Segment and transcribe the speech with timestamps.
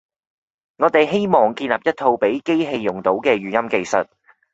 [0.77, 4.07] 我哋希望建立一套畀機器用到嘅語音技術